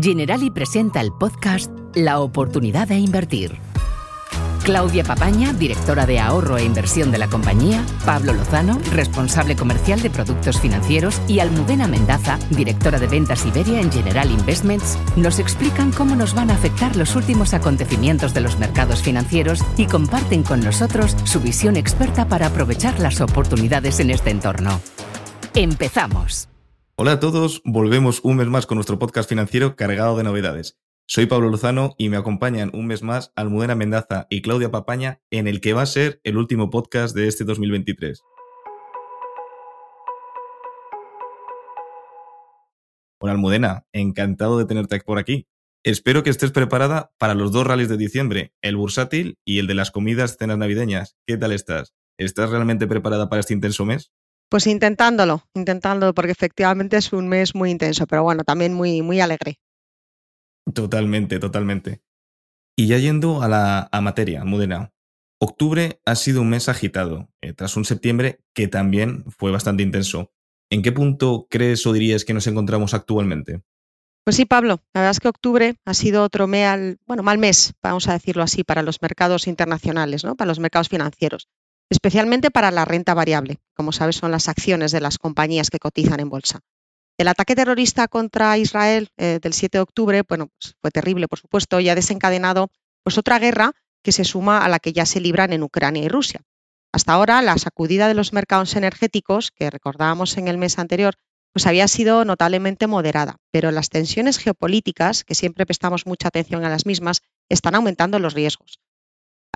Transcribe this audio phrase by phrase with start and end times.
[0.00, 3.58] Generali presenta el podcast La oportunidad de invertir.
[4.64, 10.08] Claudia Papaña, directora de ahorro e inversión de la compañía, Pablo Lozano, responsable comercial de
[10.08, 16.14] productos financieros y Almudena Mendaza, directora de ventas Iberia en General Investments, nos explican cómo
[16.14, 21.16] nos van a afectar los últimos acontecimientos de los mercados financieros y comparten con nosotros
[21.24, 24.80] su visión experta para aprovechar las oportunidades en este entorno.
[25.54, 26.51] Empezamos.
[26.94, 30.78] Hola a todos, volvemos un mes más con nuestro podcast financiero cargado de novedades.
[31.06, 35.46] Soy Pablo Lozano y me acompañan un mes más Almudena Mendaza y Claudia Papaña en
[35.46, 38.20] el que va a ser el último podcast de este 2023.
[43.20, 45.48] Hola Almudena, encantado de tenerte por aquí.
[45.84, 49.74] Espero que estés preparada para los dos rallies de diciembre, el bursátil y el de
[49.74, 51.16] las comidas cenas navideñas.
[51.26, 51.94] ¿Qué tal estás?
[52.18, 54.12] ¿Estás realmente preparada para este intenso mes?
[54.52, 59.18] Pues intentándolo, intentándolo, porque efectivamente es un mes muy intenso, pero bueno, también muy, muy
[59.18, 59.58] alegre.
[60.74, 62.02] Totalmente, totalmente.
[62.76, 64.92] Y ya yendo a la a materia, Mudena.
[65.40, 70.30] Octubre ha sido un mes agitado, eh, tras un septiembre que también fue bastante intenso.
[70.68, 73.62] ¿En qué punto crees o dirías que nos encontramos actualmente?
[74.22, 78.06] Pues sí, Pablo, la verdad es que octubre ha sido otro bueno, mal mes, vamos
[78.06, 80.36] a decirlo así, para los mercados internacionales, ¿no?
[80.36, 81.48] para los mercados financieros
[81.92, 86.20] especialmente para la renta variable, como sabes son las acciones de las compañías que cotizan
[86.20, 86.60] en bolsa.
[87.18, 91.38] El ataque terrorista contra Israel eh, del 7 de octubre, bueno, pues fue terrible, por
[91.38, 92.68] supuesto, y ha desencadenado
[93.04, 96.08] pues otra guerra que se suma a la que ya se libran en Ucrania y
[96.08, 96.40] Rusia.
[96.92, 101.14] Hasta ahora, la sacudida de los mercados energéticos, que recordábamos en el mes anterior,
[101.52, 106.70] pues había sido notablemente moderada, pero las tensiones geopolíticas, que siempre prestamos mucha atención a
[106.70, 108.80] las mismas, están aumentando los riesgos.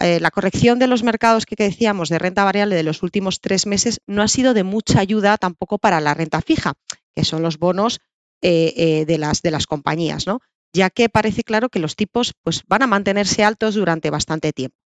[0.02, 3.66] Eh, la corrección de los mercados que decíamos de renta variable de los últimos tres
[3.66, 6.74] meses no ha sido de mucha ayuda tampoco para la renta fija,
[7.14, 8.00] que son los bonos
[8.42, 10.40] eh, eh, de, las, de las compañías, ¿no?
[10.76, 14.76] ya que parece claro que los tipos pues, van a mantenerse altos durante bastante tiempo.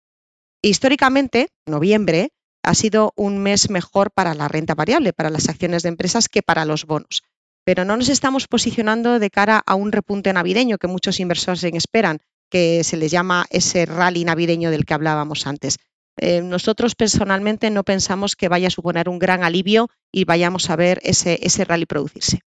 [0.63, 2.31] Históricamente, noviembre
[2.63, 6.43] ha sido un mes mejor para la renta variable, para las acciones de empresas, que
[6.43, 7.23] para los bonos.
[7.65, 12.21] Pero no nos estamos posicionando de cara a un repunte navideño que muchos inversores esperan,
[12.51, 15.79] que se les llama ese rally navideño del que hablábamos antes.
[16.19, 20.77] Eh, nosotros personalmente no pensamos que vaya a suponer un gran alivio y vayamos a
[20.77, 22.41] ver ese, ese rally producirse.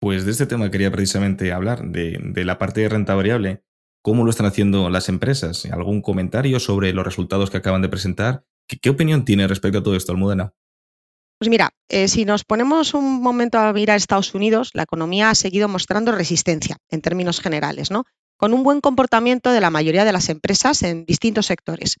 [0.00, 3.64] Pues de este tema quería precisamente hablar, de, la parte de renta variable.
[4.02, 5.66] ¿Cómo lo están haciendo las empresas?
[5.66, 8.44] ¿Algún comentario sobre los resultados que acaban de presentar?
[8.68, 10.52] ¿Qué, opinión tiene respecto a todo esto, Almudena?
[11.38, 15.30] Pues mira, eh, si nos ponemos un momento a mirar a Estados Unidos, la economía
[15.30, 18.04] ha seguido mostrando resistencia en términos generales, ¿no?
[18.38, 21.98] Con un buen comportamiento de la mayoría de las empresas en distintos sectores.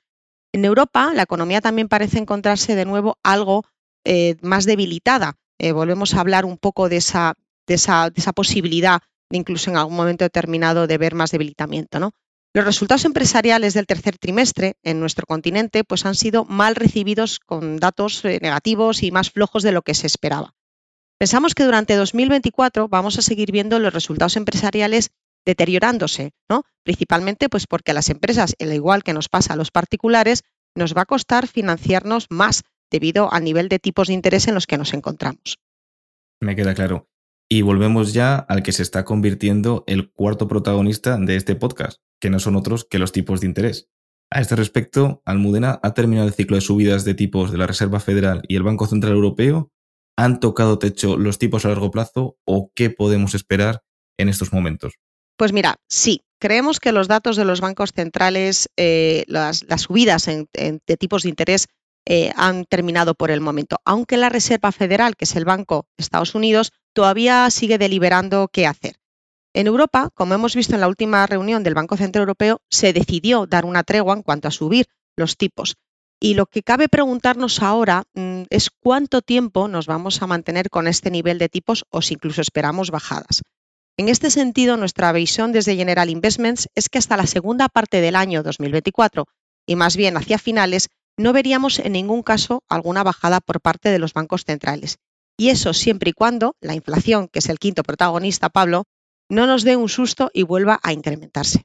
[0.52, 3.66] En Europa, la economía también parece encontrarse de nuevo algo
[4.04, 5.34] eh, más debilitada.
[5.58, 7.34] Eh, volvemos a hablar un poco de esa,
[7.66, 11.98] de esa, posibilidad de incluso en algún momento determinado de ver más debilitamiento.
[11.98, 12.12] ¿no?
[12.54, 17.78] Los resultados empresariales del tercer trimestre en nuestro continente pues, han sido mal recibidos con
[17.78, 20.54] datos eh, negativos y más flojos de lo que se esperaba.
[21.18, 25.10] Pensamos que durante 2024 vamos a seguir viendo los resultados empresariales
[25.44, 26.62] deteriorándose, ¿no?
[26.84, 30.42] Principalmente pues porque a las empresas, al igual que nos pasa a los particulares,
[30.74, 34.66] nos va a costar financiarnos más debido al nivel de tipos de interés en los
[34.66, 35.58] que nos encontramos.
[36.40, 37.08] Me queda claro.
[37.50, 42.30] Y volvemos ya al que se está convirtiendo el cuarto protagonista de este podcast, que
[42.30, 43.88] no son otros que los tipos de interés.
[44.30, 48.00] A este respecto, Almudena ha terminado el ciclo de subidas de tipos de la Reserva
[48.00, 49.72] Federal y el Banco Central Europeo.
[50.18, 53.82] ¿Han tocado techo los tipos a largo plazo o qué podemos esperar
[54.18, 54.94] en estos momentos?
[55.38, 60.96] Pues mira, sí, creemos que los datos de los bancos centrales, eh, las, subidas de
[60.98, 61.68] tipos de interés
[62.06, 66.02] eh, han terminado por el momento, aunque la Reserva Federal, que es el Banco de
[66.02, 68.96] Estados Unidos, todavía sigue deliberando qué hacer.
[69.54, 73.46] En Europa, como hemos visto en la última reunión del Banco Central Europeo, se decidió
[73.46, 75.76] dar una tregua en cuanto a subir los tipos.
[76.20, 80.88] Y lo que cabe preguntarnos ahora mm, es cuánto tiempo nos vamos a mantener con
[80.88, 83.42] este nivel de tipos o si incluso esperamos bajadas.
[83.98, 88.14] En este sentido, nuestra visión desde General Investments es que hasta la segunda parte del
[88.14, 89.24] año 2024
[89.66, 93.98] y más bien hacia finales, no veríamos en ningún caso alguna bajada por parte de
[93.98, 94.98] los bancos centrales.
[95.36, 98.84] Y eso siempre y cuando la inflación, que es el quinto protagonista, Pablo,
[99.28, 101.64] no nos dé un susto y vuelva a incrementarse.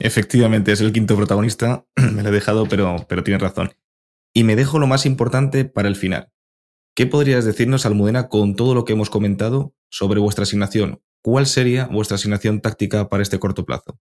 [0.00, 3.72] Efectivamente, es el quinto protagonista, me lo he dejado, pero, pero tienes razón.
[4.34, 6.32] Y me dejo lo más importante para el final.
[6.96, 11.00] ¿Qué podrías decirnos, Almudena, con todo lo que hemos comentado sobre vuestra asignación?
[11.22, 13.98] ¿Cuál sería vuestra asignación táctica para este corto plazo?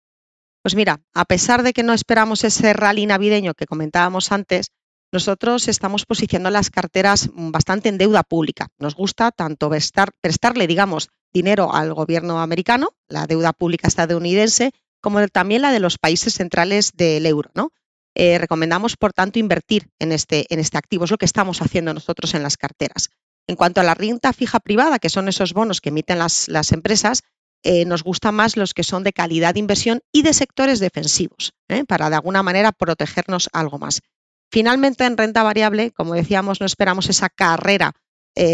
[0.63, 4.71] Pues mira, a pesar de que no esperamos ese rally navideño que comentábamos antes,
[5.11, 8.69] nosotros estamos posicionando las carteras bastante en deuda pública.
[8.79, 9.69] Nos gusta tanto
[10.21, 14.71] prestarle, digamos, dinero al gobierno americano, la deuda pública estadounidense,
[15.01, 17.51] como también la de los países centrales del euro.
[17.55, 17.71] ¿no?
[18.15, 21.05] Eh, recomendamos, por tanto, invertir en este, en este activo.
[21.05, 23.09] Es lo que estamos haciendo nosotros en las carteras.
[23.47, 27.23] En cuanto a la renta fija privada, que son esos bonos que emiten las, empresas,
[27.63, 31.53] eh, nos gustan más los que son de calidad de inversión y de sectores defensivos,
[31.67, 31.83] ¿eh?
[31.85, 34.01] para de alguna manera protegernos algo más.
[34.51, 37.93] Finalmente, en renta variable, como decíamos, no esperamos esa carrera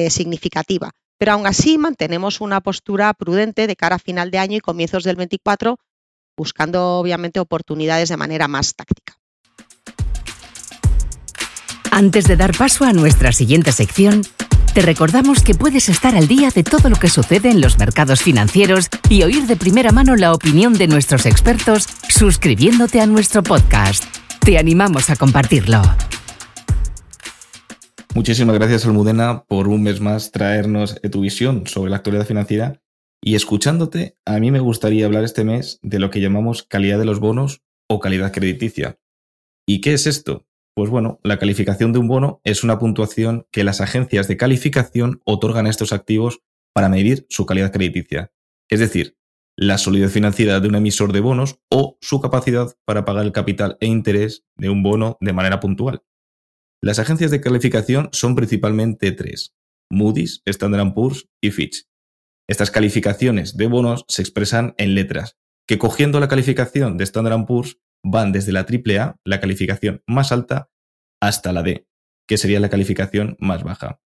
[0.10, 4.62] significativa, pero aún así mantenemos una postura prudente de cara a final de año y
[4.62, 5.80] comienzos del 24,
[6.38, 9.18] buscando obviamente oportunidades de manera más táctica.
[11.90, 14.22] Antes de dar paso a nuestra siguiente sección,
[14.78, 18.22] te recordamos que puedes estar al día de todo lo que sucede en los mercados
[18.22, 24.04] financieros y oír de primera mano la opinión de nuestros expertos suscribiéndote a nuestro podcast.
[24.40, 25.82] Te animamos a compartirlo.
[28.14, 32.80] Muchísimas gracias, Almudena, por un mes más traernos tu visión sobre la actualidad financiera.
[33.20, 37.06] Y escuchándote, a mí me gustaría hablar este mes de lo que llamamos calidad de
[37.06, 39.00] los bonos o calidad crediticia.
[39.66, 40.47] ¿Y qué es esto?
[40.78, 45.22] Pues bueno, la calificación de un bono es una puntuación que las agencias de calificación
[45.26, 48.32] otorgan a estos activos para medir su calidad crediticia,
[48.70, 49.18] es decir,
[49.56, 53.78] la solidez financiera de un emisor de bonos o su capacidad para pagar el capital
[53.80, 56.04] e interés de un bono de manera puntual.
[56.80, 59.56] Las agencias de calificación son principalmente tres,
[59.90, 61.88] Moody's, Standard Poor's y Fitch.
[62.48, 65.38] Estas calificaciones de bonos se expresan en letras,
[65.68, 70.70] que cogiendo la calificación de Standard Poor's van desde la AAA, la calificación más alta,
[71.22, 71.88] hasta la D,
[72.28, 74.00] que sería la calificación más baja.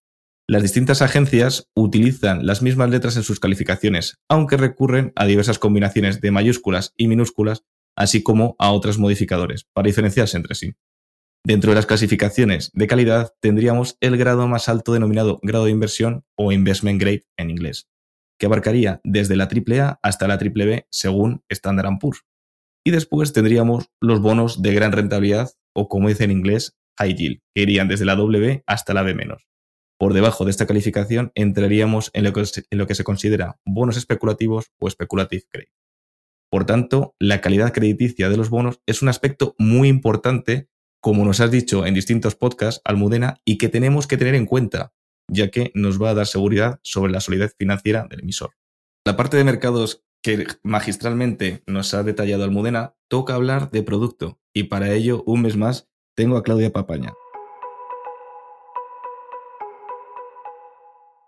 [0.48, 6.20] Las distintas agencias utilizan las mismas letras en sus calificaciones, aunque recurren a diversas combinaciones
[6.20, 7.64] de mayúsculas y minúsculas,
[7.96, 10.74] así como a otros modificadores, para diferenciarse entre sí.
[11.46, 16.24] Dentro de las clasificaciones de calidad tendríamos el grado más alto denominado grado de inversión
[16.36, 17.88] o investment grade en inglés,
[18.38, 22.24] que abarcaría desde la AAA hasta la BBB según Standard Poor's.
[22.84, 27.40] Y después tendríamos los bonos de gran rentabilidad o como dice en inglés, high yield,
[27.54, 29.16] que irían desde la W hasta la B-.
[29.98, 33.96] Por debajo de esta calificación entraríamos en lo, que, en lo que se considera bonos
[33.96, 35.72] especulativos o speculative grade.
[36.50, 40.68] Por tanto, la calidad crediticia de los bonos es un aspecto muy importante,
[41.00, 44.92] como nos has dicho en distintos podcasts, Almudena, y que tenemos que tener en cuenta,
[45.28, 48.54] ya que nos va a dar seguridad sobre la solidez financiera del emisor.
[49.06, 54.64] La parte de mercados que magistralmente nos ha detallado Almudena, toca hablar de producto y
[54.64, 57.12] para ello, un mes más, tengo a Claudia Papaña.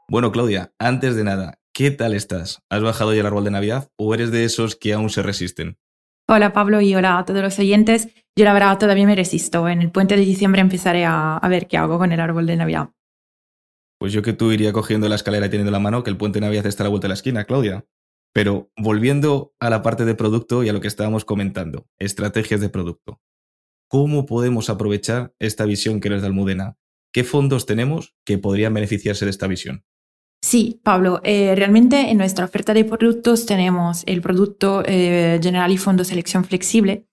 [0.08, 2.62] Bueno, Claudia, antes de nada, ¿qué tal estás?
[2.68, 5.78] ¿Has bajado ya el árbol de Navidad o eres de esos que aún se resisten?
[6.28, 8.08] Hola Pablo y hola a todos los oyentes.
[8.36, 9.68] Yo la verdad todavía me resisto.
[9.68, 12.56] En el puente de diciembre empezaré a, a ver qué hago con el árbol de
[12.56, 12.90] Navidad.
[13.98, 16.40] Pues yo que tú iría cogiendo la escalera y teniendo la mano que el puente
[16.40, 17.86] de Navidad está a la vuelta de la esquina, Claudia.
[18.32, 22.68] Pero volviendo a la parte de producto y a lo que estábamos comentando, estrategias de
[22.68, 23.20] producto.
[23.88, 26.76] ¿Cómo podemos aprovechar esta visión que eres de Almudena?
[27.12, 29.84] ¿Qué fondos tenemos que podrían beneficiarse de esta visión?
[30.44, 35.76] Sí, Pablo, eh, realmente en nuestra oferta de productos tenemos el producto eh, General y
[35.76, 37.06] Fondo Selección Flexible,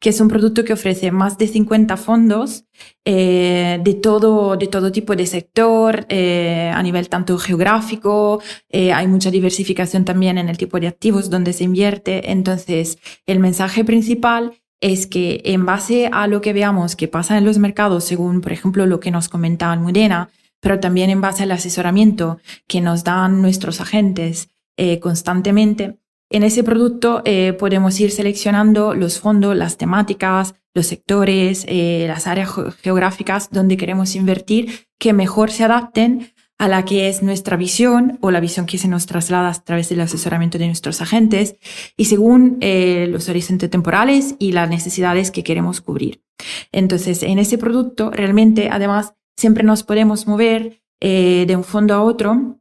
[0.00, 2.64] que es un producto que ofrece más de 50 fondos
[3.04, 8.40] eh, de, todo, de todo tipo de sector, a nivel tanto geográfico,
[8.72, 12.32] hay mucha diversificación también en el tipo de activos donde se invierte.
[12.32, 17.44] Entonces, el mensaje principal es que en base a lo que veamos que pasa en
[17.44, 20.30] los mercados, según, por ejemplo, lo que nos comentaba Almudena,
[20.60, 25.99] pero también en base al asesoramiento que nos dan nuestros agentes eh, constantemente.
[26.30, 32.26] En ese producto eh, podemos ir seleccionando los fondos, las temáticas, los sectores, eh, las
[32.26, 32.50] áreas
[32.82, 38.30] geográficas donde queremos invertir que mejor se adapten a la que es nuestra visión o
[38.30, 41.56] la visión que se nos traslada a través del asesoramiento de nuestros agentes
[41.96, 46.22] y según los horizontes temporales y las necesidades que queremos cubrir.
[46.70, 52.02] Entonces, en ese producto realmente, además, siempre nos podemos mover eh, de un fondo a
[52.02, 52.59] otro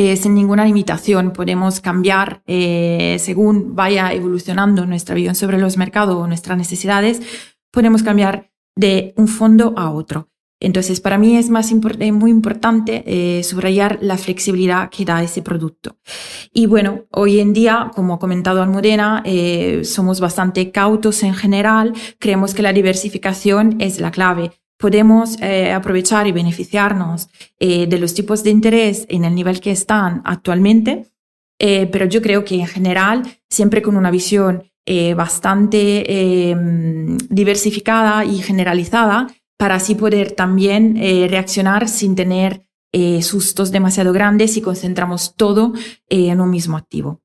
[0.00, 1.32] eh, sin ninguna limitación.
[1.32, 7.20] Podemos cambiar eh, según vaya evolucionando nuestra visión sobre los mercados o nuestras necesidades,
[7.72, 10.28] podemos cambiar de un fondo a otro.
[10.60, 15.96] Entonces, para mí es más muy importante subrayar la flexibilidad que da ese producto.
[16.52, 19.24] Y bueno, hoy en día, como ha comentado Almudena,
[19.82, 21.92] somos bastante cautos en general.
[22.20, 28.14] Creemos que la diversificación es la clave podemos eh, aprovechar y beneficiarnos eh, de los
[28.14, 31.06] tipos de interés en el nivel que están actualmente,
[31.58, 34.64] eh, pero yo creo que en general, siempre con una visión
[35.14, 39.26] bastante em, diversificada y generalizada,
[39.58, 40.96] para así poder también
[41.28, 42.62] reaccionar sin tener
[43.20, 45.74] sustos demasiado grandes y concentramos todo
[46.08, 47.20] en un mismo activo.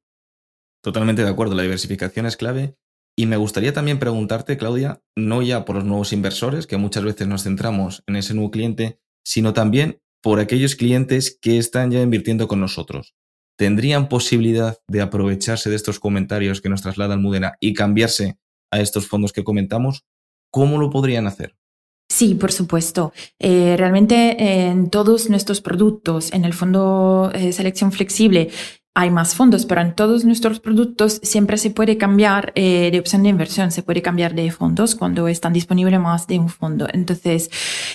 [0.82, 2.76] Totalmente de acuerdo, la diversificación es clave.
[3.16, 7.28] Y me gustaría también preguntarte, Claudia, no ya por los nuevos inversores, que muchas veces
[7.28, 12.48] nos centramos en ese nuevo cliente, sino también por aquellos clientes que están ya invirtiendo
[12.48, 13.14] con nosotros.
[13.56, 18.38] ¿Tendrían posibilidad de aprovecharse de estos comentarios que nos traslada Almudena y cambiarse
[18.72, 20.06] a estos fondos que comentamos?
[20.50, 21.56] ¿Cómo lo podrían hacer?
[22.10, 23.14] Sí, por supuesto.
[23.40, 28.50] Eh, realmente en todos nuestros productos, en el fondo eh, selección flexible
[28.96, 33.24] hay más fondos, pero en todos nuestros productos siempre se puede cambiar eh, de opción
[33.24, 36.88] de inversión, se puede cambiar de fondos cuando están disponibles más de un fondo.
[36.94, 37.50] Entonces,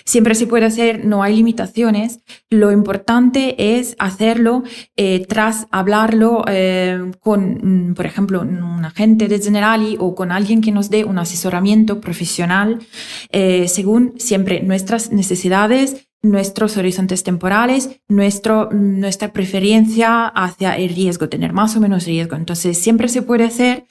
[0.04, 2.18] siempre se puede hacer, no hay limitaciones.
[2.50, 4.64] Lo importante es hacerlo
[4.96, 10.60] eh, tras hablarlo eh, con, mm, por ejemplo, un agente de Generali o con alguien
[10.60, 12.80] que nos dé un asesoramiento profesional
[13.66, 21.76] según siempre nuestras necesidades nuestros horizontes temporales, nuestro, nuestra preferencia hacia el riesgo, tener más
[21.76, 22.36] o menos riesgo.
[22.36, 23.84] Entonces, siempre se puede hacer,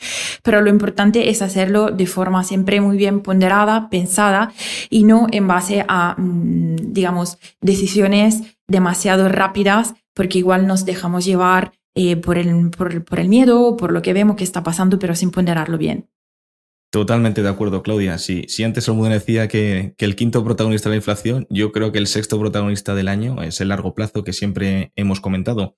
[0.44, 4.52] pero lo importante es hacerlo de forma siempre muy bien ponderada, pensada
[4.90, 11.72] y no en base a, mm, digamos, decisiones demasiado rápidas, porque igual nos dejamos llevar
[11.96, 15.16] eh, por, el, por, por el miedo, por lo que vemos que está pasando, pero
[15.16, 16.10] sin ponderarlo bien.
[16.98, 18.18] Totalmente de acuerdo, Claudia.
[18.18, 21.92] Si, si antes mundo decía que, que, el quinto protagonista de la inflación, yo creo
[21.92, 25.78] que el sexto protagonista del año es el largo plazo que siempre hemos comentado.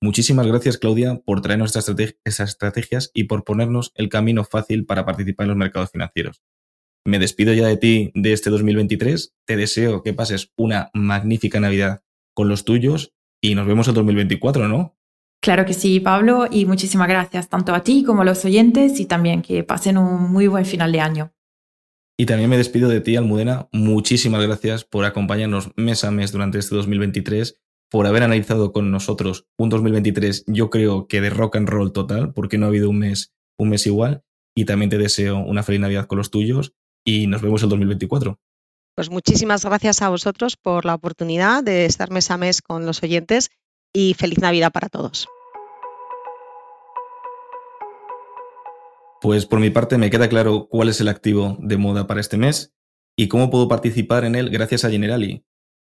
[0.00, 5.46] Muchísimas gracias, Claudia, por traernos estas estrategias y por ponernos el camino fácil para participar
[5.46, 6.40] en los mercados financieros.
[7.04, 9.34] Me despido ya de ti de este 2023.
[9.48, 13.12] Te deseo que pases una magnífica Navidad con los tuyos
[13.42, 14.96] y nos vemos en 2024, ¿no?
[15.42, 19.06] Claro que sí, Pablo, y muchísimas gracias tanto a ti como a los oyentes y
[19.06, 21.32] también que pasen un muy buen final de año.
[22.18, 23.70] Y también me despido de ti, Almudena.
[23.72, 27.58] Muchísimas gracias por acompañarnos mes a mes durante este 2023,
[27.90, 32.34] por haber analizado con nosotros un 2023, yo creo que de rock and roll total,
[32.34, 34.22] porque no ha habido un mes, un mes igual.
[34.54, 38.38] Y también te deseo una feliz Navidad con los tuyos y nos vemos el 2024.
[38.94, 43.02] Pues muchísimas gracias a vosotros por la oportunidad de estar mes a mes con los
[43.02, 43.50] oyentes
[43.92, 45.26] y feliz Navidad para todos.
[49.20, 52.38] Pues por mi parte me queda claro cuál es el activo de moda para este
[52.38, 52.72] mes
[53.16, 55.44] y cómo puedo participar en él gracias a Generali.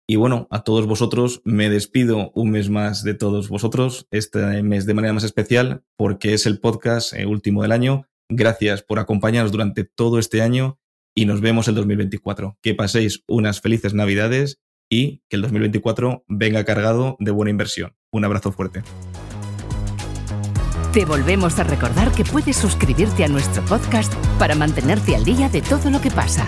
[0.09, 4.87] Y bueno, a todos vosotros me despido un mes más de todos vosotros, este mes
[4.87, 8.09] de manera más especial porque es el podcast eh, último del año.
[8.31, 10.79] Gracias por acompañarnos durante todo este año
[11.15, 12.57] y nos vemos el 2024.
[12.63, 17.95] Que paséis unas felices navidades y que el 2024 venga cargado de buena inversión.
[18.11, 18.83] Un abrazo fuerte.
[20.93, 25.61] Te volvemos a recordar que puedes suscribirte a nuestro podcast para mantenerte al día de
[25.61, 26.47] todo lo que pasa.